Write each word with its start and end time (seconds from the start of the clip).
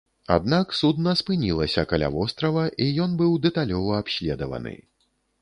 Аднак 0.35 0.71
судна 0.77 1.13
спынілася 1.19 1.83
каля 1.91 2.09
вострава, 2.15 2.65
і 2.87 2.89
ён 3.05 3.11
быў 3.21 3.37
дэталёва 3.45 3.93
абследаваны. 4.07 4.75